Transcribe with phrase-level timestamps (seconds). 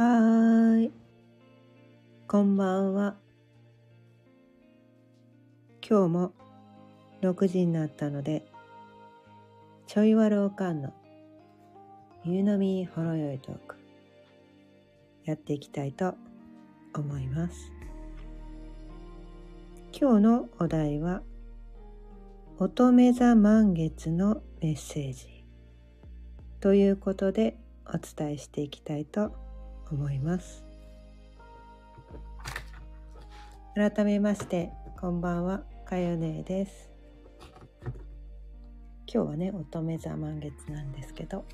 [0.00, 0.92] はーい。
[2.26, 3.16] こんばんは。
[5.86, 6.32] 今日も
[7.20, 8.46] 6時になったので、
[9.86, 10.94] ちょいわるおかんの
[12.24, 13.76] 夕飲みほろよいトーク、
[15.26, 16.14] やっていきたいと
[16.94, 17.70] 思います。
[19.92, 21.20] 今日のお題は、
[22.58, 25.44] 乙女座満月のメッセージ
[26.58, 29.49] ということでお伝えしていきたいと思います。
[29.90, 30.70] 思います
[33.74, 36.90] 改めまして、こんばんは、かよねです。
[39.06, 41.44] 今日はね、乙女座満月なんですけど、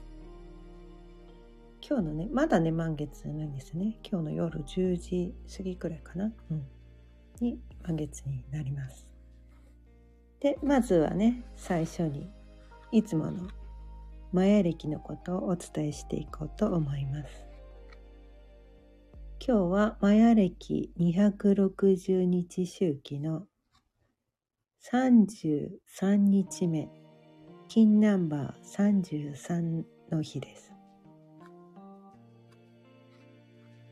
[1.86, 3.98] 今日のね、まだね、満月なんですね。
[4.02, 6.32] 今日の夜10時過ぎくらいかな。
[6.50, 6.66] うん。
[7.40, 9.06] に満月になります。
[10.40, 12.28] で、まずはね、最初に、
[12.92, 13.48] いつもの
[14.32, 17.45] マヤ暦のことをお伝えしていこうと思います。
[19.48, 23.44] 今日はマヤ暦260日周期の
[24.92, 26.88] 33日目、
[27.68, 30.72] 金ナンバー33の日です。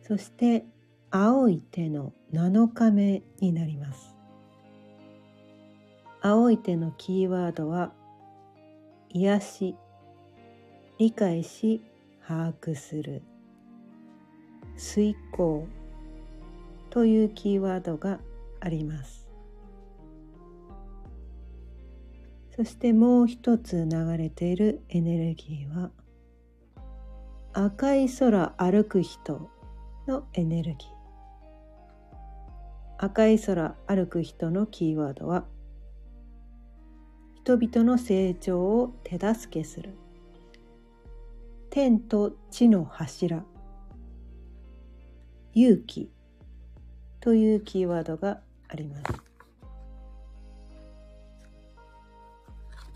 [0.02, 0.66] そして、
[1.12, 4.16] 青い手の7日目になります。
[6.20, 7.92] 青い手のキーワードは、
[9.10, 9.76] 癒し、
[10.98, 11.80] 理解し、
[12.26, 13.22] 把握する、
[14.76, 15.66] 遂行
[16.90, 18.20] というキーワードが
[18.60, 19.28] あります。
[22.56, 25.90] そしてもう一つ流れているエネルギーは、
[27.52, 29.50] 赤い空歩く人
[30.06, 30.94] のエネルギー。
[32.98, 35.44] 赤い空歩く人のキーワードは、
[37.34, 39.94] 人々の成長を手助けする。
[41.70, 43.44] 天と地の柱。
[45.54, 46.10] 勇気
[47.20, 49.02] というキーワードがあります。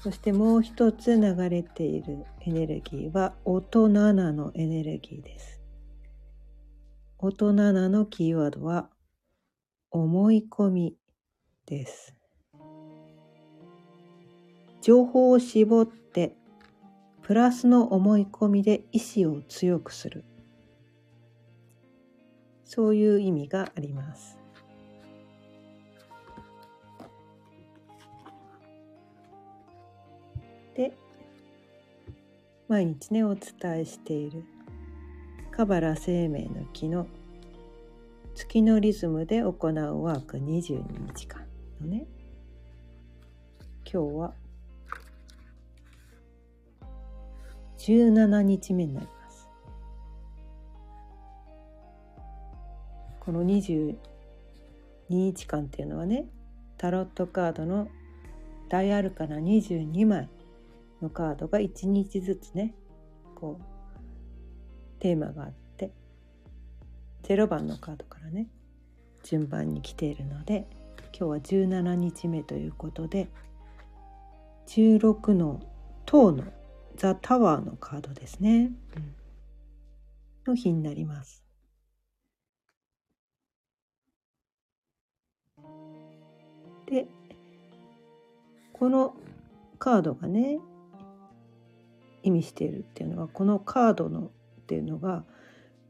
[0.02, 5.60] そしてもう一つ流れているエネルギーは音7のエネルギーです。
[7.18, 8.88] 音7のキーワードは
[9.90, 10.96] 思い込み
[11.66, 12.14] です。
[14.82, 16.36] 情報を絞って
[17.22, 20.24] プラスの思い込みで意志を強くする。
[22.68, 24.38] そういう意味があります。
[30.76, 30.92] で、
[32.68, 34.44] 毎日ね、お伝えしている。
[35.50, 37.06] カバラ生命の木の
[38.34, 40.84] 月のリズムで行うワーク22
[41.14, 41.46] 日間
[41.80, 42.06] のね、
[43.90, 44.34] 今日は
[47.78, 49.06] 17日目になり
[53.28, 53.98] この22
[55.10, 56.24] 日間っていうのはね、
[56.78, 57.88] タロットカードの
[58.70, 60.30] 大アルカナ22枚
[61.02, 62.74] のカードが1日ずつね、
[63.34, 65.92] こう、テーマがあって、
[67.24, 68.46] 0番のカードからね、
[69.24, 70.66] 順番に来ているので、
[71.12, 73.28] 今日は17日目ということで、
[74.68, 75.60] 16の
[76.06, 76.44] 塔の
[76.96, 78.72] ザ・タワーのカードですね。
[78.96, 79.14] うん、
[80.46, 81.47] の日になります。
[86.88, 87.06] で、
[88.72, 89.14] この
[89.78, 90.58] カードがね、
[92.22, 94.30] 意味しているっていうのは、このカードのっ
[94.66, 95.24] ていうのが、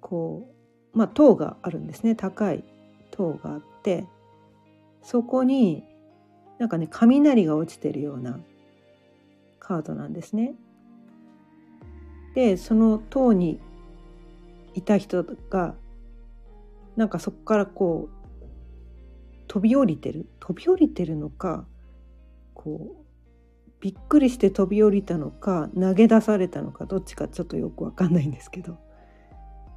[0.00, 0.48] こ
[0.94, 2.14] う、まあ塔があるんですね。
[2.14, 2.64] 高い
[3.10, 4.06] 塔があって、
[5.02, 5.84] そこに
[6.58, 8.38] なんかね、雷が落ちてるような
[9.58, 10.54] カードなんですね。
[12.34, 13.58] でその塔に
[14.74, 15.74] いた人が
[16.94, 18.17] なんかそこからこう
[19.48, 20.28] 飛び降りてる？
[20.38, 21.66] 飛び降りてるのか
[22.54, 28.78] こうびっくりして飛び降りたのか投げ出されたのかどっちかちょっとよくわかんないんですけど。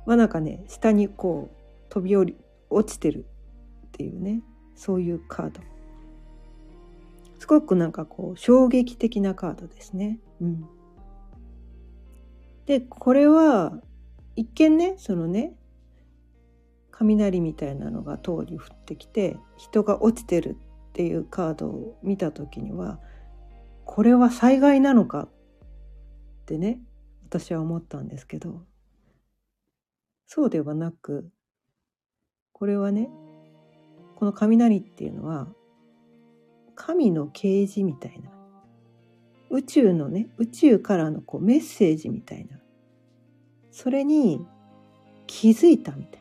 [0.05, 2.37] まあなんかね下にこう飛び降り
[2.69, 3.25] 落ちてる
[3.87, 4.41] っていうね
[4.75, 5.61] そういうカード。
[7.39, 10.19] すごくなんかこう衝撃的なカードですね。
[10.41, 10.65] うん。
[12.67, 13.73] で、これは、
[14.35, 15.55] 一見ね、そのね、
[17.03, 20.57] 雷みたいなのが通り降ってきて、人が落ちてる
[20.89, 22.99] っていうカードを見た時には、
[23.85, 25.29] これは災害なのかっ
[26.45, 26.79] てね、
[27.23, 28.65] 私は思ったんですけど、
[30.27, 31.29] そうではなく、
[32.51, 33.09] これはね、
[34.15, 35.47] この雷っていうのは、
[36.75, 38.31] 神の啓示みたいな、
[39.49, 42.59] 宇宙のね、宇宙からのこうメッセージみたいな、
[43.71, 44.45] それに
[45.25, 46.20] 気づいたみたい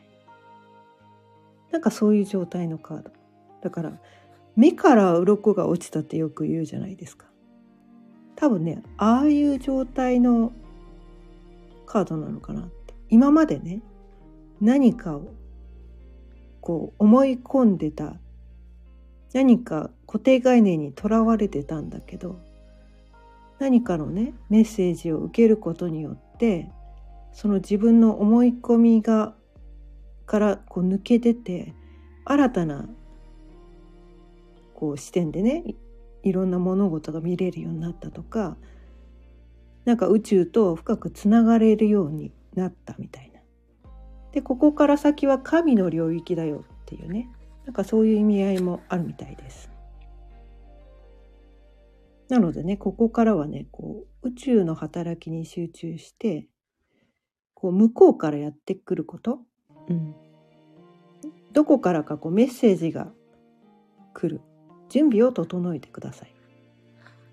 [1.71, 3.11] なんかそういう状態のカード。
[3.61, 3.93] だから
[4.55, 7.27] 目から鱗が落ちたってよく言うじゃないですか。
[8.35, 10.51] 多分ねああいう状態の
[11.85, 12.93] カードなのかなって。
[13.09, 13.81] 今までね
[14.59, 15.33] 何かを
[16.61, 18.15] こう思い込んでた
[19.33, 22.39] 何か固定概念にとらわれてたんだけど
[23.59, 26.69] 何かのねメッセージを受けることによって
[27.33, 29.33] その自分の思い込みが
[30.31, 31.73] からこう抜け出て
[32.23, 32.87] 新たな
[34.73, 35.75] こう視点でね
[36.23, 38.55] いろんな物事が見れるようになったとか
[39.83, 43.41] なんか宇宙と深くつながれるようになったみたいな。
[44.31, 47.27] でここから先は神の領域だよっていうね
[47.65, 49.69] なんかそういう意味合いもあるみたいです。
[52.29, 56.47] なのでねここからはねこう宇宙の働きに集中して
[57.53, 59.41] こう向こうからやってくること、
[59.89, 60.15] うん、
[61.53, 63.07] どこからかこうメッセージが
[64.13, 64.41] 来る
[64.89, 66.33] 準備を整えてください。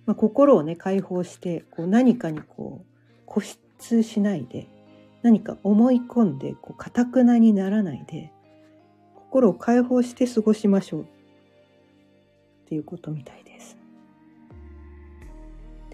[0.07, 3.47] まあ、心をね解放してこう何かにこう固
[3.79, 4.67] 執しないで
[5.23, 8.33] 何か思い込んでこう堅くなにならないで
[9.15, 11.05] 心を解放して過ごしましょうっ
[12.67, 13.77] ていうことみたいです。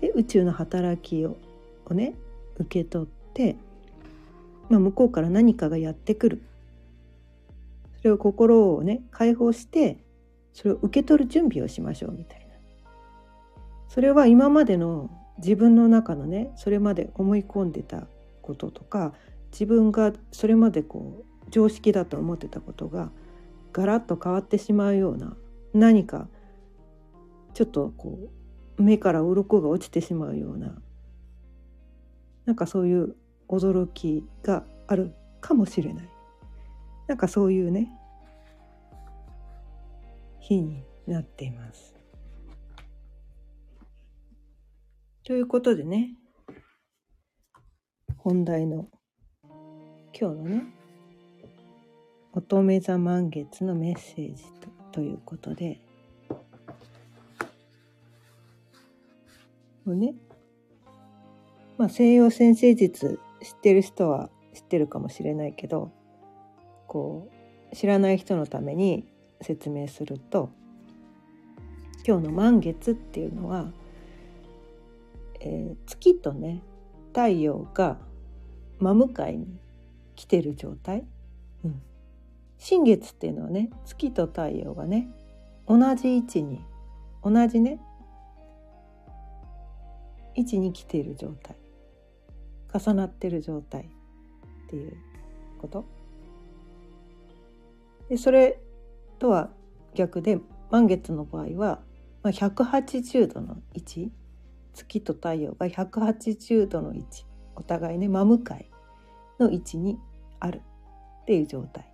[0.00, 1.36] で宇宙の働きを
[1.90, 2.14] ね
[2.56, 3.56] 受け取って、
[4.68, 6.42] まあ、向こうから何かがやってくる。
[7.98, 9.98] それを心をね解放して
[10.52, 12.44] それを受け取る準備をしましょうみたいな。
[13.88, 18.06] それは今までの自分の中のねそれまで思い込んでた
[18.42, 19.14] こととか
[19.52, 23.10] 自分がそれまでこう常識だと思ってたことが
[23.72, 25.36] ガラッと変わってしまうような
[25.72, 26.28] 何か
[27.54, 28.18] ちょっとこ
[28.78, 30.74] う目から鱗が落ちてしまうような
[32.46, 33.16] なんかそういう
[33.48, 36.08] 驚きがあるかもしれない
[37.06, 37.88] なんかそういうね
[40.40, 41.94] 日になっています。
[45.22, 46.14] ということでね
[48.18, 48.88] 本題の
[50.18, 50.64] 今日のね
[52.34, 55.80] 乙女座満月のメッセージとということで
[59.84, 60.14] もうね
[61.78, 65.92] まあ西洋先生術知ってる人は知ってるかもしれないけど
[66.88, 67.28] こ
[67.72, 69.06] う知らない人のために
[69.40, 70.50] 説明すると
[72.06, 73.70] 今日の満月っていうのは、
[75.40, 76.62] えー、月とね
[77.08, 77.98] 太陽が
[78.78, 79.60] 真向かいに
[80.16, 81.04] 来てる状態、
[81.64, 81.82] うん、
[82.58, 85.08] 新月っていうのはね月と太陽がね
[85.68, 86.60] 同じ位置に
[87.22, 87.78] 同じね
[90.34, 91.56] 位置に来ている状態。
[92.74, 93.82] 重なってる状態
[94.66, 94.96] っていう
[95.60, 95.84] こと。
[98.08, 98.60] でそれ
[99.18, 99.50] とは
[99.94, 100.38] 逆で
[100.70, 101.80] 満月の場合は、
[102.22, 104.12] まあ、180度の位置
[104.74, 107.24] 月と太陽が180度の位置
[107.54, 108.68] お互いね真向かい
[109.38, 109.98] の位置に
[110.40, 110.62] ある
[111.22, 111.88] っていう状態。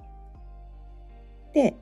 [1.52, 1.76] で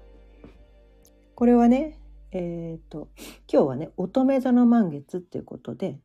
[1.34, 1.98] これはね
[2.32, 3.08] えっ、ー、と
[3.50, 5.98] 今日はね乙女座の満月っていうことで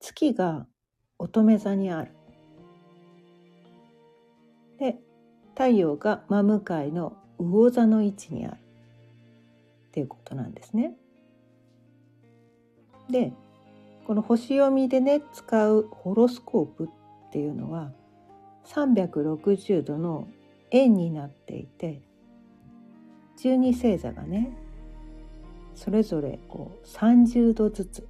[0.00, 0.66] 月が
[1.24, 2.10] 乙女座にある
[4.78, 4.98] で
[5.54, 8.56] 太陽が真向かいの魚座の位置にある
[9.88, 10.94] っていうことなんですね。
[13.08, 13.32] で
[14.06, 17.90] この星読みでね使うホロスコープっていうのは
[18.66, 20.28] 360度の
[20.72, 22.02] 円になっていて
[23.38, 24.52] 12星座がね
[25.74, 28.06] それぞれこう30度ずつ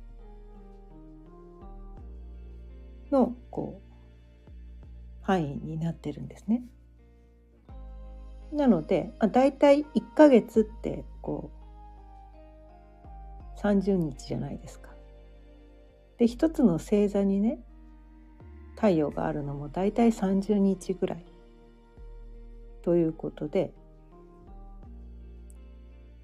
[3.14, 3.85] のこう
[5.23, 6.62] 範囲になってるんですね。
[8.52, 11.50] なので、まあ、大体1ヶ月ってこ
[13.56, 14.90] う30日じゃないですか。
[16.18, 17.59] で一つの星座にね
[18.76, 21.25] 太陽があるのも大体30日ぐらい
[22.83, 23.73] ということで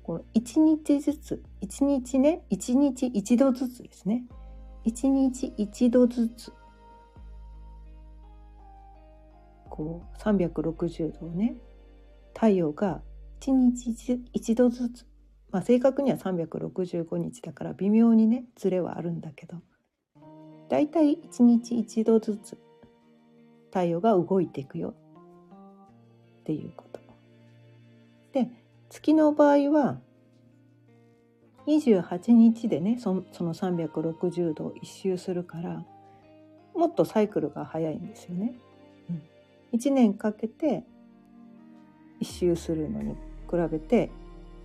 [0.02, 4.25] この1日ずつ1日ね1日1度ずつですね
[4.85, 6.52] 1日1度ずつ
[9.80, 11.56] こう360度をね。
[12.34, 13.00] 太陽が
[13.40, 13.90] 1日
[14.34, 15.06] 1, 度ずつ、
[15.50, 19.56] まあ、正確には365日だから微妙にねずれはあるんだけど。
[20.68, 22.58] だいたい1日1度ずつ。
[23.70, 24.94] 太陽が動いていくよ。
[26.40, 27.00] っていうこと。
[28.32, 28.50] で
[28.90, 29.99] 月の場合は
[31.66, 35.84] 28日でねそその360度を一周するから
[36.75, 38.60] もっとサイクルが早いんですよね。
[39.72, 40.84] 1年かけて
[42.18, 44.10] 一周するのに比べて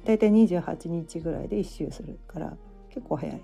[0.06, 2.56] だいたい28日ぐらいで一周するから
[2.90, 3.42] 結構早い。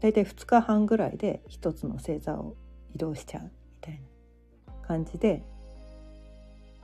[0.00, 2.56] だいたい2日半ぐらいで一つの星座を
[2.94, 4.00] 移動しちゃうみたい
[4.66, 5.42] な感じで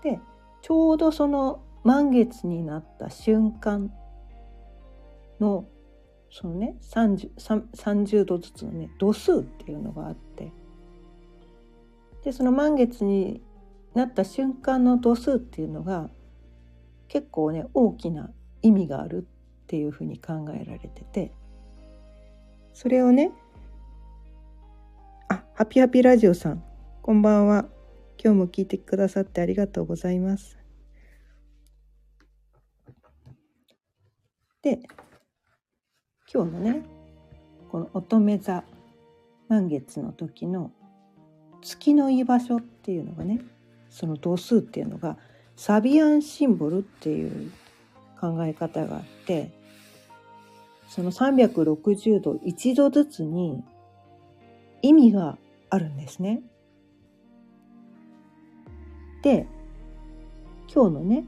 [0.02, 0.18] で
[0.62, 3.92] ちょうどその満月になった瞬間
[5.38, 5.66] の
[6.30, 10.52] そのね 30, 30度ずつのね度数っていうのがあって
[12.24, 13.42] でその満月に
[13.94, 16.10] なった瞬間の度数っていうのが
[17.08, 18.30] 結構ね大きな
[18.62, 19.26] 意味がある
[19.62, 21.32] っていうふうに考えられてて
[22.72, 23.32] それをね
[25.28, 26.62] あハピハピラジオさん
[27.02, 27.66] こんばんは。
[28.22, 30.58] 今日も聞いてくださってありがとうございます。
[34.60, 34.78] で
[36.30, 36.82] 今日のね
[37.70, 38.62] この乙女座
[39.48, 40.70] 満月の時の
[41.62, 43.40] 月の居場所っていうのがね
[43.88, 45.16] その度数っていうのが
[45.56, 47.50] サビアンシンボルっていう
[48.20, 49.50] 考え方があって
[50.88, 53.62] その360度一度ずつに
[54.82, 55.38] 意味が
[55.68, 56.42] あるんですね。
[59.22, 59.46] で
[60.72, 61.24] 今日のね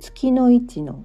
[0.00, 1.04] 月の位置の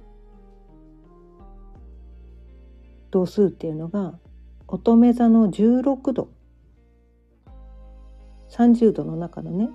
[3.10, 4.18] 度数っていうのが
[4.66, 6.28] 乙女座の16度
[8.50, 9.68] 30度の中のね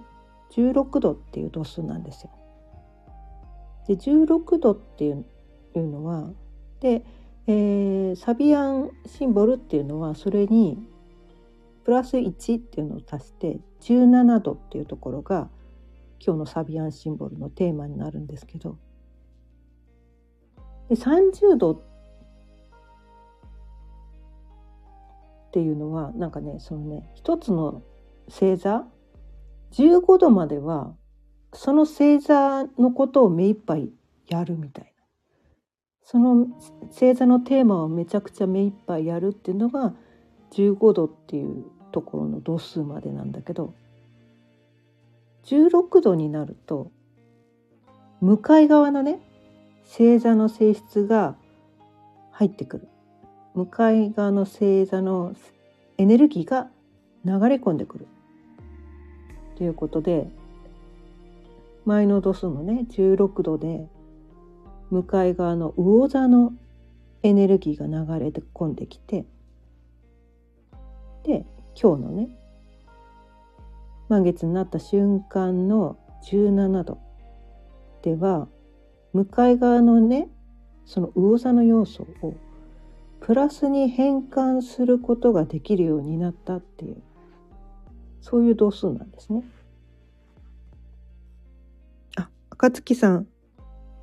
[0.51, 2.31] 16度っていう度数なんですよ。
[3.87, 5.25] で16度っていう
[5.75, 6.29] のは
[6.79, 7.03] で、
[7.47, 10.77] えー、サビアンシンボルっていうのはそれに
[11.83, 15.49] プラス1っていうのを足して17度っていうところが
[16.23, 18.77] 今日のサビアンシンボルのテーマになるんですけど
[20.89, 21.81] で30度っ
[25.51, 27.81] ていうのはなんかねそのね一つの
[28.31, 28.87] 星座
[29.73, 30.95] ？15度までは
[31.51, 33.91] その星座のことを目いっぱい
[34.27, 34.91] やるみたいな。
[36.03, 36.47] その
[36.87, 39.93] 星座のテーマをめちゃくちゃ目いっぱいやるっていうのが
[40.51, 43.73] 15度っていうところの度数までなんだけど。
[45.43, 46.91] 16度になると
[48.21, 49.19] 向かい側のね
[49.83, 51.35] 星座の性質が
[52.31, 52.87] 入ってくる。
[53.55, 55.35] 向かい側の星座の
[55.97, 56.69] エネルギーが
[57.25, 58.07] 流れ込んでくる。
[59.61, 60.27] ということで
[61.85, 63.85] 前の度数のね16度で
[64.89, 66.53] 向かい側の魚座の
[67.21, 69.23] エネルギーが流れ込んできて
[71.23, 71.45] で
[71.79, 72.29] 今日のね
[74.09, 76.97] 満月になった瞬間の17度
[78.01, 78.47] では
[79.13, 80.27] 向かい側のね
[80.87, 82.33] その魚座の要素を
[83.19, 86.97] プラスに変換することができるようになったっていう
[88.21, 89.43] そういう度数なんですね。
[92.15, 93.27] あ、赤月さん、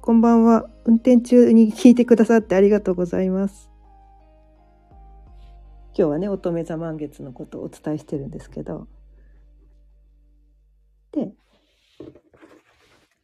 [0.00, 0.68] こんばんは。
[0.84, 3.70] 運転中に聞いてくださってありがとうございます。
[5.96, 8.88] 今日はね、乙女座満月のことをお伝えしてるんですけど。
[11.12, 11.32] で、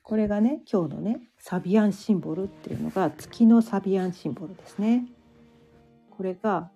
[0.03, 5.07] これがね、今日のね、サビアンシンボルっていうのが月のサビアンシンボルですね。
[6.11, 6.71] これが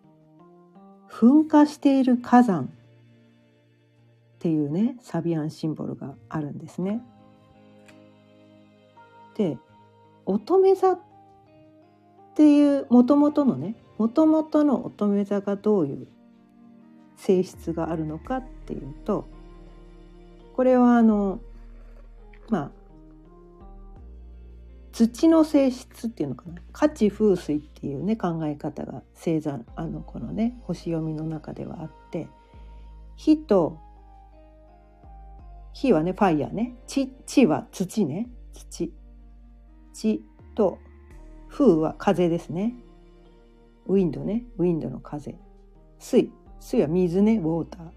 [1.08, 2.72] 噴火している火山
[4.38, 7.02] っていうねサビアンシンボルがあるんですね。
[9.36, 9.58] で
[10.26, 11.00] 乙女座っ
[12.36, 16.06] ていうもともとのねもともとの乙女座がどういう
[17.16, 19.26] 性質があるのかっていうと
[20.54, 21.40] これはあの
[22.48, 22.70] まあ
[24.92, 32.28] 土の性質っていうのかな価値風水っていうね考え方が星座あのこのね星読みの中ではあって
[33.16, 33.78] 火と
[35.80, 36.74] 火はねファイヤーね。
[36.88, 38.28] 地地は土ね。
[38.52, 38.92] 土。
[39.92, 40.24] 地
[40.56, 40.80] と
[41.48, 42.74] 風は風ですね。
[43.86, 44.42] ウィンドね。
[44.56, 45.36] ウィンドの風。
[46.00, 46.32] 水。
[46.58, 47.36] 水は水ね。
[47.36, 47.90] ウォーター。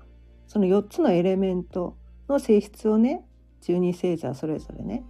[0.45, 1.97] その4つのエレメント
[2.29, 3.25] の性質をね
[3.63, 5.03] 12星座それぞれね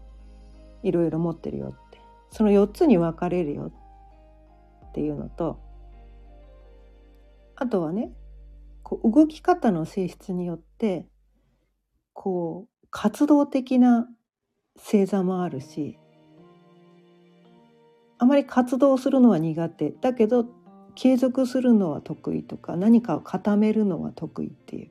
[0.81, 1.99] いろいろ持ってるよって。
[2.29, 3.73] その4つに分かれるよ
[4.85, 5.59] っていうのと
[7.57, 8.13] あとはね
[8.81, 11.10] こう動き方の性質によって
[12.13, 14.07] こう活動的な
[14.77, 15.97] 星座もあるし
[18.17, 20.45] あまり活動するのは苦手だけど
[20.95, 24.89] 継続するのは得意とか何かを固めるのは得意っていう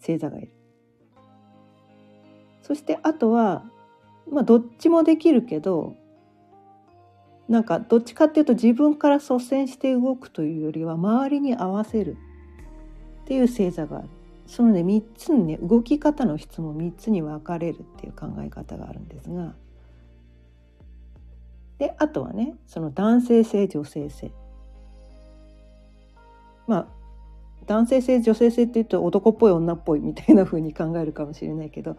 [0.00, 0.52] 星座がいる。
[2.62, 3.64] そしてあとは
[4.30, 5.96] まあどっちもできるけど
[7.48, 12.16] なんかどっちかっていうと自分から率先して動くというよりは周りに合わせる
[13.22, 14.08] っていう星座がある。
[14.46, 19.54] そのね3つにね動き方の質も3つに分かれるっていう考え方があるんですが。
[21.78, 24.30] であとはねその男性性女性性。
[26.66, 26.86] まあ
[27.66, 31.96] 男性性女性性って言うと男っぽい女っぽいみたいな風に考えるかもしれないけど。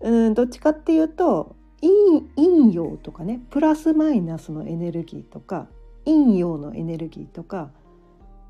[0.00, 5.68] うんどっちかっていうと陰陽とかねプラスマイナスのエネルギーとか
[6.04, 7.70] 陰陽のエネルギーとか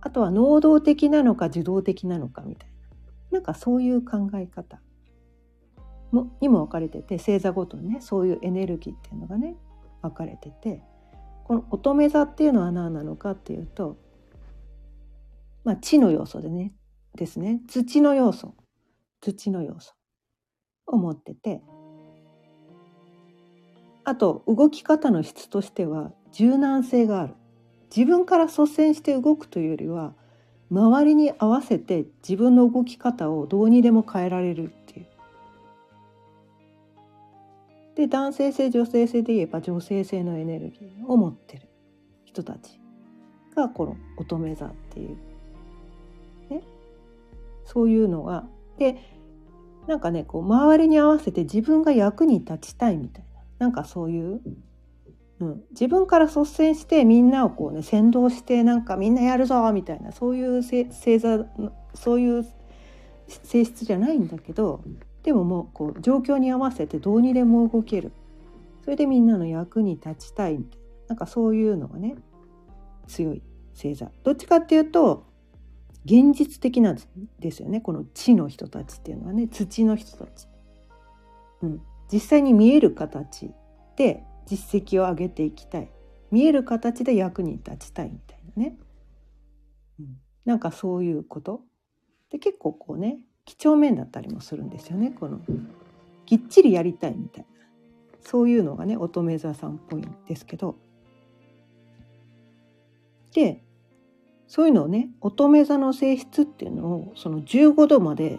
[0.01, 2.74] あとは能動的なのか受動的なのかみたいな。
[3.35, 4.81] なんかそういう考え方。
[6.13, 9.57] もにも分かれてて星座ごとにねそういうエネルギーっていうのがね
[10.01, 10.81] 分かれてて
[11.43, 13.99] この乙女座っていうのは何なのかっていうと
[15.65, 16.73] まあ地の要素でね
[17.17, 17.61] ですね。
[17.69, 18.55] 土の要素。
[19.21, 19.95] 土の要素
[20.87, 21.63] を持ってて
[24.05, 27.35] あと動き方の質としては柔軟性がある。
[27.95, 30.15] 自分から率先して動くというよりは
[30.71, 35.07] 周りに合わせて自分の動き方をどうにでも変えられるっていう。
[37.97, 41.69] で男性性女性性で言えば女性性のエネルギーを持ってる。
[42.25, 42.81] 人たち
[43.55, 45.17] がこの乙女座っていう、
[46.51, 46.63] ね、
[47.65, 48.45] そういうのが。
[48.77, 48.97] で
[49.87, 53.41] なんかねこう周りに合わせて自分が役に立ちたいみたいな。
[53.59, 54.41] なんかそういう
[55.45, 61.45] うん、自分から率先してみんなをこうね先導してなんかみんなやるぞみたいなそういう星座
[61.93, 62.47] そういう
[63.29, 64.83] 性質じゃないんだけど
[65.23, 68.13] でももうこう状況に合わせてどうにでも動ける。
[68.85, 70.85] それでみんなの役に立ちたいみたいな。
[71.09, 72.17] なんかそういうのがね
[73.07, 73.43] 強い
[73.75, 74.11] 星座。
[74.23, 75.27] どっちかっていうと
[76.05, 76.99] 現実的なん
[77.39, 77.81] ですよね。
[77.81, 80.47] この地の人たちっていうのはね土の人たち、
[81.63, 81.83] うん、
[82.13, 83.51] 実際に見える形
[83.97, 85.91] で実績を上げていきたい。
[86.31, 88.77] 見える形で役に立ちたいみたいなね、
[90.01, 91.63] うん、なんかそういうこと。
[92.31, 95.11] で結構こうね几帳面だったりもするんですよね。
[95.11, 95.41] この
[96.27, 97.65] きっちりやりたいみたいな。
[98.21, 100.77] そういうのがね乙女座さんっぽいんですけど。
[103.33, 103.63] で
[104.47, 108.39] そういうのをね乙女座の性質っていうのをその15度まで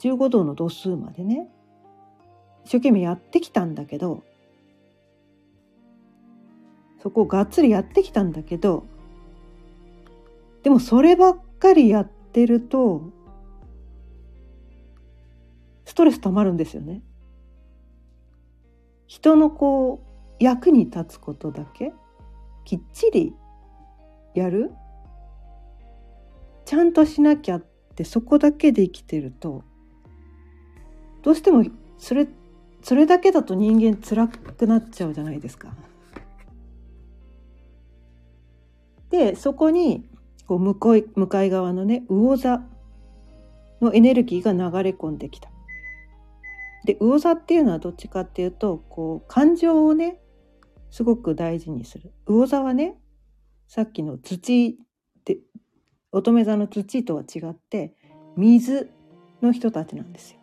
[0.00, 1.48] 15度の度数までね
[2.64, 4.22] 一生懸命やってきたんだけど
[7.02, 8.84] そこをがっつりやってきたんだけど
[10.62, 13.02] でもそればっかりやってると
[15.84, 17.02] ストレス溜まるんですよね。
[19.06, 21.92] 人のこう役に立つことだけ
[22.64, 23.34] きっちり
[24.34, 24.70] やる
[26.66, 29.64] ちゃんとしなきゃってそこだけで生きてると
[31.22, 31.64] どうしても
[31.96, 32.28] それ
[32.82, 35.72] それだけだと人間辛くなっちゃうじゃないですか。
[39.10, 40.04] でそこに
[40.46, 42.60] こう向こい向かい側のね魚座
[43.80, 45.50] のエネルギーが流れ込んできた。
[46.84, 50.20] で魚座っていうのはどっちかっていうとこう感情をね
[50.90, 52.12] すごく大事にする。
[52.26, 52.96] 魚座はね
[53.66, 54.78] さっきの土
[55.24, 55.38] で
[56.12, 57.94] 乙女座の土とは違って
[58.36, 58.90] 水
[59.42, 60.38] の人たちなんですよ。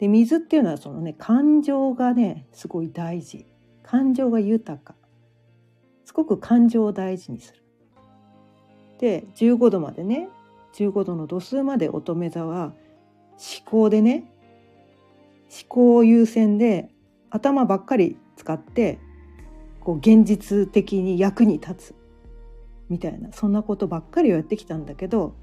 [0.00, 3.46] で水っていうのはそのね感情がねすごい大事
[3.82, 4.94] 感情が豊か
[6.08, 7.62] すごく感情を大事にする。
[8.98, 10.30] で15度までね
[10.72, 12.72] 15度の度数まで乙女座は
[13.32, 14.24] 思考でね
[15.50, 16.88] 思考優先で
[17.28, 18.98] 頭ばっかり使って
[19.80, 21.94] こう現実的に役に立つ
[22.88, 25.34] みたいなそんなことばっかりをやってきたんだけど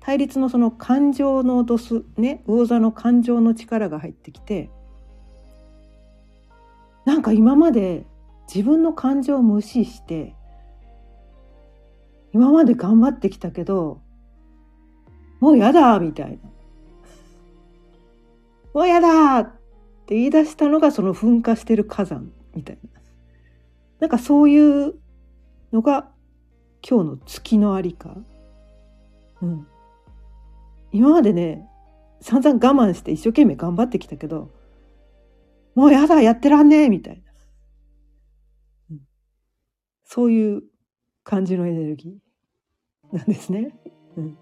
[0.00, 4.70] 対立のその感情の度数ね魚座の感情の力が入ってきて
[7.06, 8.06] なんか今まで
[8.46, 10.34] 自分の感情を無視して
[12.32, 14.00] 今まで頑張ってきたけど
[15.40, 16.52] もうやだみたいな。
[18.74, 19.52] もうやだっ
[20.06, 23.00] て言い出したのがその噴火してる火山みたいな。
[24.00, 24.94] なんかそういう
[25.72, 26.08] のが
[26.88, 28.16] 今日の月のありか。
[29.42, 29.66] うん。
[30.92, 31.66] 今までね
[32.20, 34.50] 散々我慢して一生懸命頑張ってきたけど
[35.74, 37.31] もうやだやってらんねえみたいな。
[40.12, 40.62] そういう
[41.24, 43.74] 感じのエネルギーなんですね。
[44.18, 44.36] うん、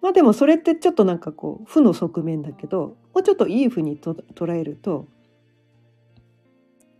[0.00, 5.08] まあでもそれってちょっとなんかこう負の側面だけどもうちょっといいふうにと捉えると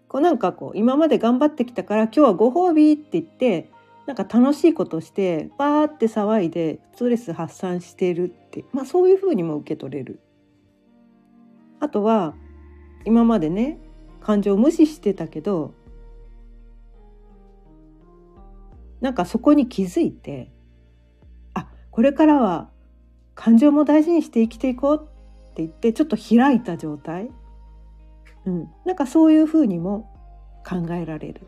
[0.06, 3.70] こうなんかこう今まで頑張ってきたから今日はご褒美って言って
[4.04, 10.20] なんか楽しいことしてバーって騒いでストレス発散してるってまあそういうふうにも受け取れる。
[11.80, 12.34] あとは
[13.06, 13.78] 今までね
[14.20, 15.72] 感情を無視してたけど
[19.04, 20.50] なんかそこに気づいて
[21.52, 22.70] あこれからは
[23.34, 27.28] 感情も大事にして生きていこうって言ってちょっと開いた状態、
[28.46, 30.10] うん、なんかそういうふうにも
[30.66, 31.42] 考えられる。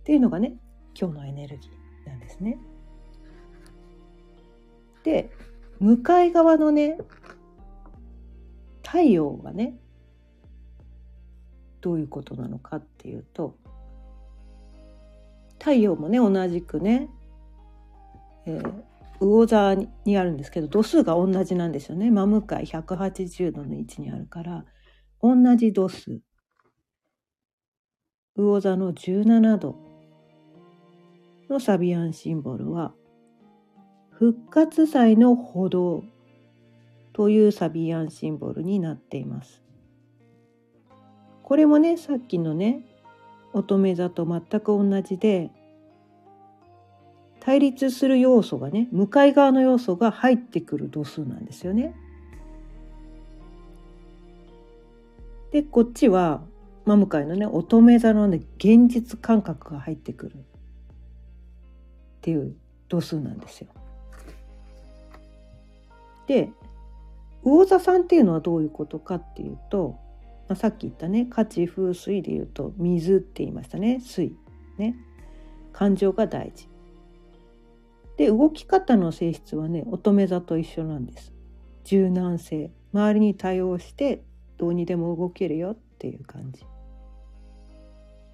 [0.00, 0.56] っていうのがね
[0.94, 2.58] 今日のエネルギーなんですね。
[5.04, 5.30] で
[5.78, 6.98] 向かい側のね
[8.84, 9.74] 太陽がね
[11.80, 13.56] どういうことなのかっていうと
[15.60, 17.08] 太陽もね同じくね、
[18.46, 18.82] えー、
[19.20, 24.64] 魚座にあるんですけど度数が同じなんですよね真向かい180度の位置にあるから
[25.22, 26.20] 同じ度数
[28.36, 29.76] 魚座の17度
[31.50, 32.94] のサビアンシンボルは
[34.10, 36.02] 復活祭の歩道
[37.12, 39.62] というサビアンシンボルになっています。
[41.42, 42.84] これもねさっきのね
[43.52, 45.50] 乙女座と全く同じで
[47.40, 51.94] 対立する要素がね向かい側の要素が入ってくる度数なんですよね。
[55.50, 56.42] でこっちは
[56.84, 60.36] 真向かいのね乙女座のね現実感覚が入ってくるっ
[62.20, 62.54] ていう
[62.88, 63.68] 度数なんですよ。
[66.26, 66.50] で
[67.42, 69.98] 魚座さんっていうのはどういうことかっていうと、
[70.50, 74.00] まあ、さっき言ったね価値風水で言うと水って言いましたね。
[74.00, 74.34] 水。
[74.78, 74.96] ね。
[75.72, 76.68] 感情が大事。
[78.16, 81.32] で動き方の性質はね乙女座と一緒なんです。
[81.84, 82.72] 柔軟性。
[82.92, 84.24] 周りに対応して
[84.58, 86.66] どうにでも動けるよっていう感じ。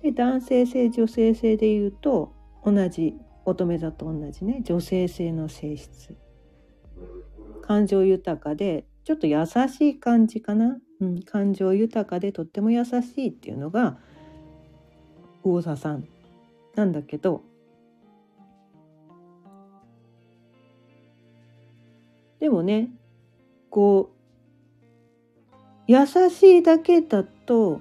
[0.03, 2.33] で男性性女性性で言うと
[2.65, 6.17] 同じ乙女座と同じね女性性の性質。
[7.61, 13.99] 感情豊かでちょっと優しい感じかな、うん、感情豊かでとっても優しいっていうのが
[15.43, 16.07] 魚座さん
[16.75, 17.43] なんだけど
[22.41, 22.91] でもね
[23.71, 24.17] こう
[25.87, 27.81] 優しいだけだと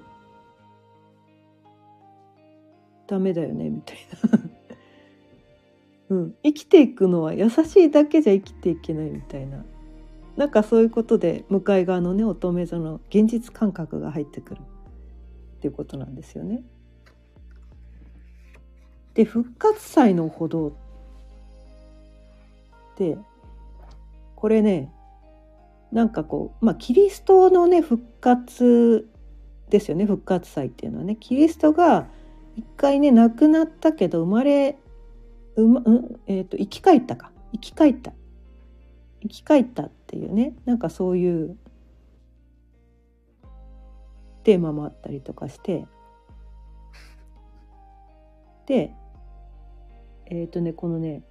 [3.06, 3.98] ダメだよねみたい
[4.32, 4.40] な。
[6.10, 9.64] うん、生きていくのは優しいだけじゃ生きていけないみたいな。
[10.36, 16.62] なんかそういうことで向かい側のね乙女座の現実感覚が入ってくるっていうことなんですよね。
[19.14, 20.72] で復活祭の歩道っ
[22.96, 23.16] て
[24.34, 24.92] これね
[25.90, 29.08] なんかこうまあキリストのね復活
[29.70, 31.16] ですよね復活祭っていうのはね。
[31.18, 32.06] キリストが
[32.56, 34.78] 一回ね亡くなったけど生まれ
[35.56, 37.32] うま、うんえーと生き返ったか。
[37.52, 38.12] 生き返った。
[39.28, 41.56] 生き返ったっていうねなんかそういう
[44.44, 45.86] テーマもあったりとかして
[48.66, 48.92] で
[50.26, 51.22] えっ、ー、とねこのね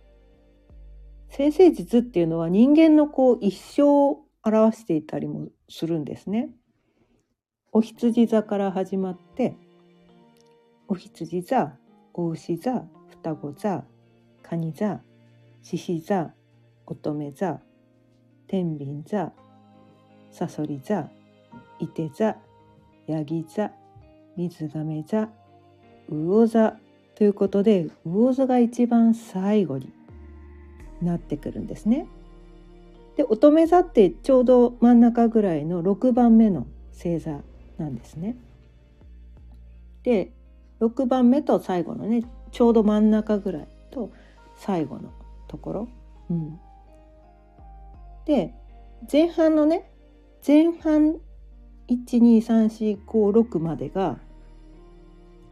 [1.30, 6.50] 先生術っていうのは人間のこう一生を表していたりもするんですね。
[7.72, 9.58] お羊座から始まって
[10.88, 11.74] お羊座
[12.14, 13.84] お牛座双子座
[14.44, 15.02] 蟹座
[15.62, 16.34] 獅子座
[16.86, 17.60] 乙女座
[18.48, 19.32] 天秤座
[20.32, 21.10] さそり座
[21.80, 22.36] いて座
[23.08, 23.72] ヤギ座
[24.36, 25.30] 水亀座
[26.10, 26.78] 魚座
[27.16, 29.92] ということで魚座が一番最後に
[31.02, 32.08] なってくるんですね。
[33.16, 37.40] で乙女座ってちょうど真ん中ぐらいの6番目の星座
[37.78, 38.36] なんですね。
[40.04, 40.32] で
[40.82, 44.12] 6番目と最後のねちょうど真ん中ぐらいと
[44.58, 45.12] 最後の
[45.48, 45.88] ところ、
[46.30, 46.60] うん、
[48.26, 48.54] で
[49.12, 49.92] 前半のね
[50.46, 51.18] 前半
[51.88, 54.18] 123456までが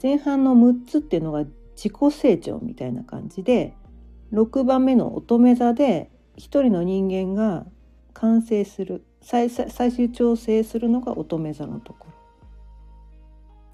[0.01, 3.73] 前半の6つっていうのが自己成長みたいな感じで
[4.33, 7.65] 6番目の乙女座で一人の人間が
[8.13, 12.13] 完成する最終調整するのが乙女座のところ。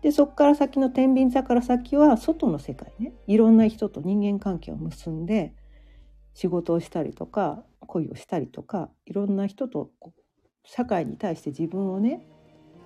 [0.02, 5.54] でそこから先の天秤座から先は外の世界ねいろんな人と人間関係を結んで
[6.40, 9.92] 仕事をしたりとか恋をしたりとかいろんな人と
[10.64, 12.26] 社会に対して自分をね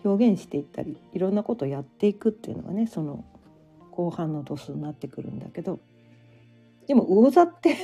[0.03, 3.23] 表現していったりいろんなことをやっていくっていうのがねその
[3.91, 5.79] 後半の度数になってくるんだけど
[6.87, 7.77] でも魚座って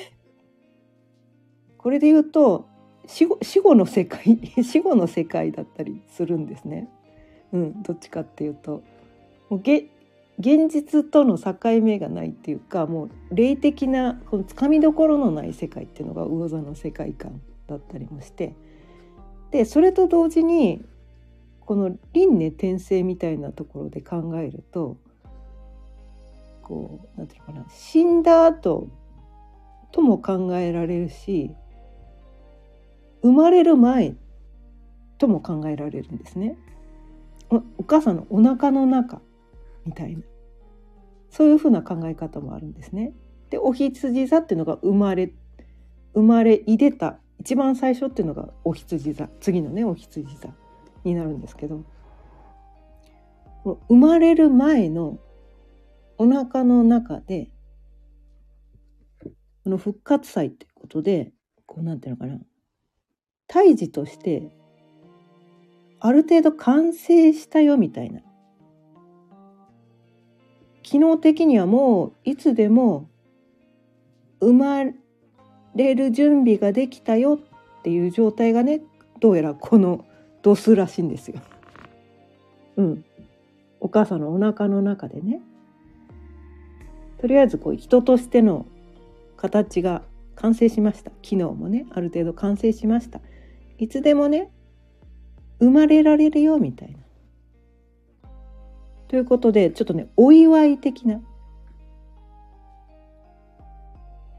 [1.77, 2.67] これで言うと
[3.05, 6.89] 死後死後の世界 死後の世界だったりするんですね。
[7.53, 8.81] うん、どっちかっていうと
[9.49, 9.59] もう
[10.39, 18.55] 現実との境目がないっていうかもう霊的なこのつかみどころのない世界っていうのが魚座の世界観だったりもして
[19.51, 20.81] でそれと同時に
[21.59, 24.97] この輪廻転生みたいなところで考えると
[26.63, 28.87] こうなんていうのかな死んだ後
[29.91, 31.51] とも考えられるし
[33.21, 34.15] 生まれる前
[35.17, 36.55] とも考えられるんですね。
[37.77, 39.21] お母さんのお腹の中
[39.85, 40.23] みたいな。
[41.29, 43.13] そういうふうな考え方もあるんですね。
[43.49, 45.33] でお羊座っていうのが生まれ
[46.13, 49.29] 生まれいでた一番最初っていうのがお羊座。
[49.39, 50.49] 次のねお羊座
[51.03, 51.83] になるんですけど。
[53.89, 55.19] 生まれる前の
[56.17, 57.51] お腹の中で
[59.63, 61.33] この復活祭っていうことで
[61.65, 62.39] こうなんていうのかな。
[63.47, 64.55] 胎児として
[65.99, 68.21] ある程度完成したよみたいな。
[70.83, 73.09] 機能的にはもういつでも
[74.41, 74.83] 生ま
[75.75, 77.39] れる準備ができたよ
[77.79, 78.81] っていう状態がね
[79.19, 80.05] どうやらこの
[80.41, 81.41] 度数らしいんですよ。
[82.77, 83.05] うん。
[83.81, 85.41] お母さんのお腹の中でね。
[87.19, 88.65] とりあえずこう人としての
[89.35, 90.03] 形が
[90.35, 91.11] 完成しました。
[91.21, 93.19] 機能もねある程度完成しました。
[93.77, 94.49] いつでもね
[95.59, 96.97] 生まれられるよみたいな。
[99.09, 101.19] ということでちょっとねお祝い的な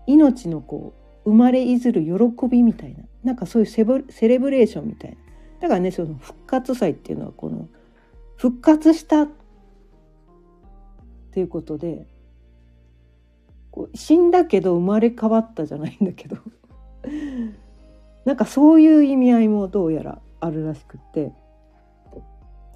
[0.06, 0.94] 命のこ
[1.26, 5.16] う生まれいずる喜びみたいななんかそういうセセレブレーションみたいな。
[5.60, 7.68] だからねその復活祭っていうのはこの
[8.36, 9.28] 復活したっ
[11.32, 12.06] ていうことで
[13.70, 16.38] こう死んだけど生まれ変わったじゃないんだけど。
[18.24, 21.32] なんかそういう意味合いもどうやらあるらしくって。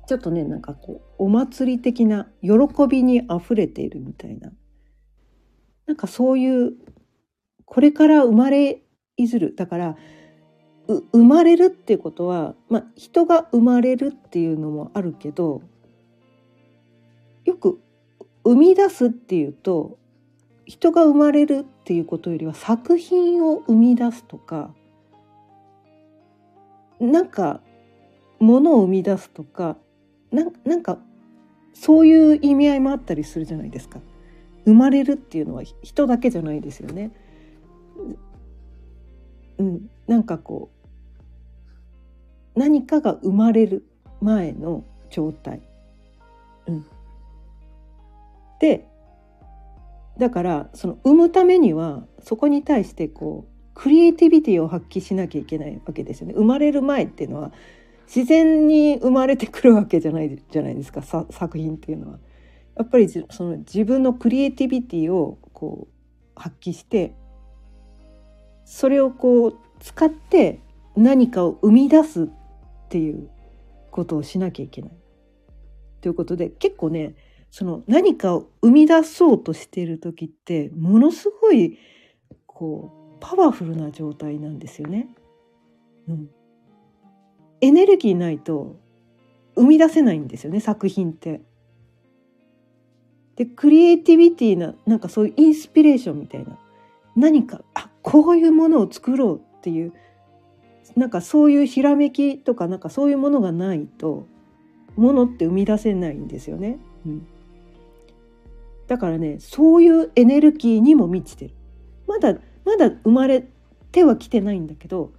[0.06, 2.50] ちょっとねなんかこうお祭り的な喜
[2.88, 4.52] びにあふれているみたいな。
[5.86, 6.72] なんかそういう
[7.64, 8.82] これから生まれ
[9.16, 9.54] いずる。
[9.54, 9.96] だから
[10.86, 15.62] 生まれるっていうことは、まあ、人が生まれるっていうのもあるけど
[17.44, 17.80] よく
[18.44, 19.98] 生み出すっていうと
[20.66, 24.74] 人が生まれるっていうことよりは作品を生み出すとか
[27.00, 27.60] なんか
[28.38, 29.76] ものを生み出すとか
[30.34, 30.98] なんか
[31.72, 34.00] そういう意味合いもあったりするじゃないですか。
[34.64, 37.12] 生まれるっていうのは人だけじゃないですよね。
[39.58, 40.70] うん、なんかこ
[42.56, 43.84] う何かが生まれる
[44.20, 45.60] 前の状態。
[46.66, 46.86] うん、
[48.58, 48.88] で
[50.18, 56.34] だからその産むためにはそこに対してこうクリエイティビティを発揮しなきゃいけないわけですよね。
[56.34, 57.52] 生まれる前っていうのは
[58.06, 62.18] 自然に生まれてくるわけじゃないじゃないですか作品っていうのは。
[62.76, 65.94] やっぱりその自分のクリエイティビティをこう
[66.34, 67.14] 発揮して
[68.64, 70.60] それをこう使って
[70.96, 72.28] 何かを生み出すっ
[72.88, 73.30] ていう
[73.90, 74.90] ことをしなきゃいけない。
[76.00, 77.14] ということで結構ね
[77.50, 81.78] その何かを生み出そうとしている時ってものすごい
[82.46, 85.08] こうパワフルな状態なんですよね。
[86.08, 86.30] うん、
[87.60, 88.76] エネルギーないと
[89.56, 91.40] 生み出せないんですよね作品って。
[93.36, 96.56] でクリエイティビティななんかそういうインスピレーションみたいな
[97.16, 99.92] 何かあこういうものを作ろうっていう
[100.96, 104.26] なんかそういうひらめきとかなんかそういうものがないと
[104.96, 106.78] ものって生み出せないんですよね。
[107.04, 107.26] うん、
[108.86, 111.54] だからねそういうエネルギーにも満ちてる。
[112.06, 113.44] まだまだ生まれ
[113.90, 115.12] てはきてないんだけど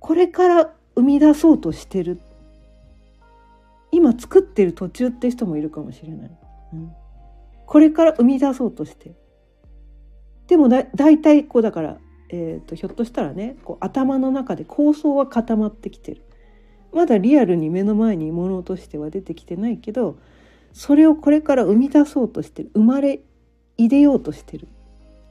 [0.00, 2.20] これから生み出そうとしてる。
[3.92, 6.30] 今作ってる途中って人もいるかもしれない、
[6.74, 6.92] うん、
[7.64, 9.14] これから生み出そうとして。
[10.48, 11.98] でもだ大体こうだから、
[12.30, 16.22] えーと、ひょっとしたらねこう頭の中で構想は固まってきてる。
[16.92, 20.18] まだリアルに目の前にものとしては出てきてないけど
[20.72, 22.70] それをこれから生み出そうとしてる。
[22.74, 23.20] 生まれ
[23.76, 24.68] いでようとしてる。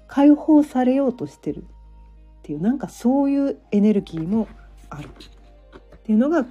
[0.07, 1.65] 解放されようとしてる。
[2.39, 4.47] っていうなんかそういうエネルギーも
[4.89, 5.09] ある。
[6.07, 6.45] っていうのが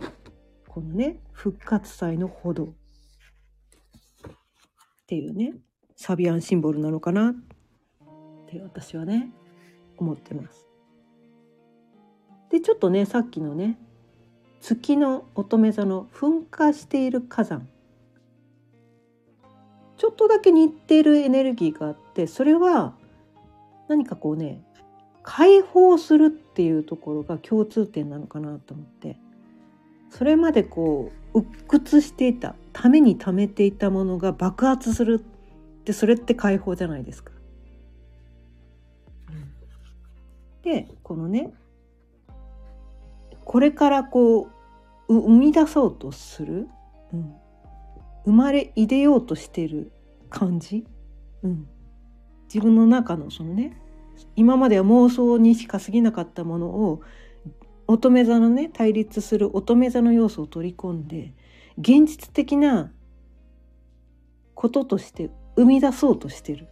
[0.68, 2.68] このね復活祭の歩道っ
[5.06, 5.54] ていうね
[5.96, 7.34] サビアンシンボルなのかなっ
[8.50, 9.30] て私はね
[9.96, 10.68] 思ってます。
[12.50, 13.78] でちょっとねさっきのね
[14.60, 17.66] 月の乙女座の噴火している火山。
[19.96, 22.94] ちょっとだけ似てるエネルギーがあってそれは
[23.88, 24.62] 何かこうね
[25.22, 29.16] 解放するっていうところが共通点なのかなと思って。
[30.16, 37.32] それまでこう鬱屈していたために貯めていたものが爆発するってそれって解放じゃないですか。
[40.62, 41.52] でこのね
[43.44, 44.48] これからこ
[45.08, 46.66] う生み出そうとする、
[47.12, 47.34] うん、
[48.24, 49.92] 生まれいでようとしてる
[50.30, 50.86] 感じ、
[51.42, 51.68] うん、
[52.52, 53.78] 自分の中のそのね
[54.34, 57.02] 今までは妄想にしか過ぎなかったものを
[57.88, 61.32] 乙女座のね対立する乙女座の要素を取り込んで
[61.78, 62.92] 現実的な
[64.54, 66.68] こととして生み出そうとしてる。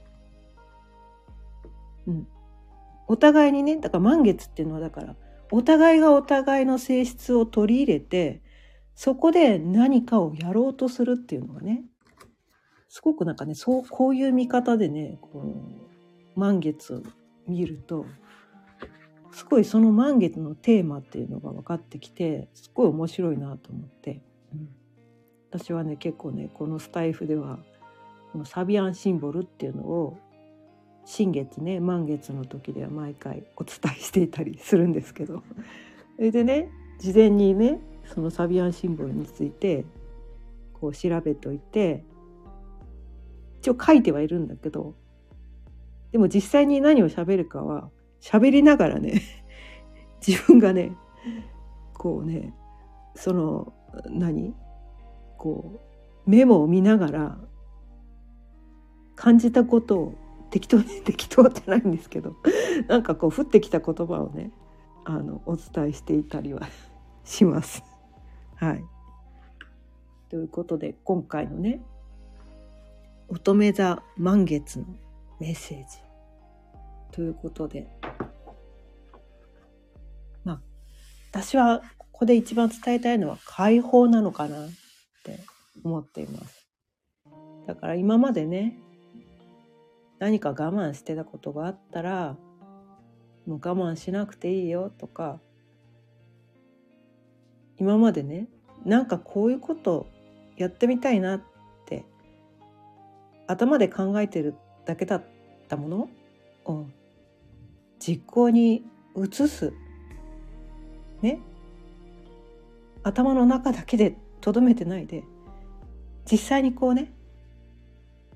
[2.06, 2.26] うん。
[3.06, 5.16] お互いにねだから満月っていうのはだから
[5.50, 8.42] お互いがお互いの性質を取り入れて
[8.94, 11.84] そこで何かをやろうとするっていうのがね
[12.88, 15.54] すごくなんかねそうこういう見方でねこの
[16.36, 17.02] 満月を
[17.46, 18.06] 見ると
[19.34, 24.22] すごいその満月のテーマっていうのが分かってきてすごい面白いなと思って、
[24.54, 24.68] うん、
[25.50, 27.58] 私はね結構ねこのスタイフでは
[28.32, 30.16] このサビアンシンボルっていうのを
[31.04, 35.42] 新月ね満月の時では毎回お伝えしていたりするんですけど。
[36.16, 36.68] それでね
[37.00, 39.84] 事前にねそのサビアンシンボルについて
[40.74, 42.04] こう調べといて
[43.58, 44.94] 一応書いてはいるんだけど
[46.12, 47.90] でも実際に何を喋るかは
[48.24, 49.20] 喋りながらね
[50.26, 50.96] 自分がね
[51.92, 52.54] こうね
[53.14, 53.72] その
[54.08, 54.54] 何？
[55.36, 55.82] こ
[56.26, 57.38] うメモを見ながら
[59.14, 60.14] 感じたことを
[60.48, 62.34] 適当に 適当じゃないんですけど
[62.88, 64.50] なんかこう降ってきた言葉をね
[65.04, 66.62] あのお伝えしていたりは
[67.24, 67.84] します。
[68.56, 68.84] はい。
[70.30, 71.82] ということで今回のね
[73.28, 74.86] 乙女座満月の
[75.38, 75.98] メッセージ
[77.12, 77.86] ということで
[81.34, 84.68] 私はここで一番伝えたいのは解放なのかなっ
[85.24, 85.40] て
[85.82, 86.68] 思っています。
[87.66, 88.78] だから今までね
[90.20, 92.36] 何か我慢してたことがあったら
[93.48, 95.40] もう我慢しなくていいよとか
[97.78, 98.46] 今までね
[98.84, 100.06] なんかこういうこと
[100.56, 101.42] やってみたいなっ
[101.84, 102.04] て
[103.48, 105.24] 頭で考えてるだけだっ
[105.68, 106.08] たもの
[106.64, 106.86] を
[107.98, 108.84] 実行に
[109.16, 109.72] 移す
[111.24, 111.40] ね
[113.02, 115.24] 頭の中だけでとどめてないで
[116.30, 117.10] 実際にこうね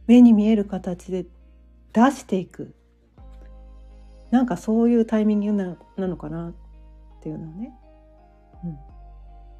[0.07, 1.27] 目に見える形で
[1.93, 2.75] 出していく
[4.31, 6.55] なんかそういうタイミングなのかなっ
[7.23, 7.73] ていうのをね、
[8.65, 8.79] うん、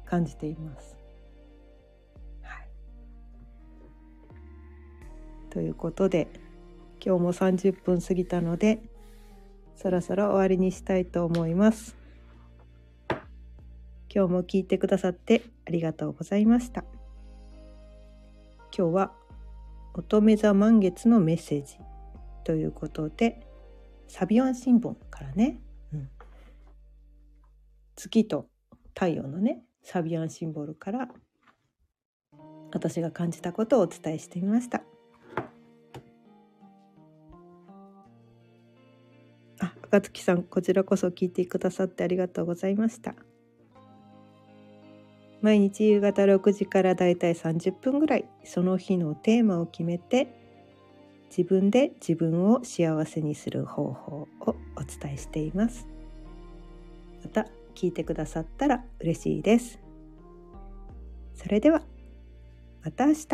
[0.05, 0.95] 感じています。
[2.43, 2.67] はい、
[5.49, 6.27] ということで
[7.03, 8.79] 今日も30分過ぎたので
[9.75, 11.98] そろそろ終わりにしたいと思います。
[14.13, 16.83] 今日も聞いてくださってありがとうございました。
[18.75, 19.11] 今日は
[19.93, 21.77] 乙女座満月のメッセージ
[22.43, 23.45] ということで
[24.07, 25.59] サビオン新聞からね、
[25.93, 26.09] うん、
[27.95, 28.47] 月と
[28.93, 31.09] 太陽のねサビアンシンボルから
[32.71, 34.83] 私が感じたことをお伝えしてみました。
[39.59, 43.15] あ赤月さんこちらこそ聞いてくださってありがとうございました。
[45.41, 50.27] 毎日夕方6時からだいたい30分ぐらいその日のテーマを決めて
[51.29, 55.87] 自分で自分を幸せにする方法をお伝えしています。
[57.23, 59.79] また聞いてくださったら嬉しいです。
[61.35, 61.83] それでは
[62.83, 63.27] また明日。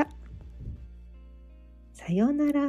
[1.93, 2.61] さようなら。